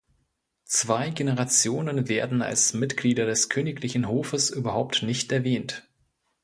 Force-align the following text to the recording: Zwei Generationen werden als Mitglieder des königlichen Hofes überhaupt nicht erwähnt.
Zwei 0.65 1.11
Generationen 1.11 2.09
werden 2.09 2.41
als 2.41 2.73
Mitglieder 2.73 3.27
des 3.27 3.49
königlichen 3.49 4.07
Hofes 4.07 4.49
überhaupt 4.49 5.03
nicht 5.03 5.31
erwähnt. 5.31 5.87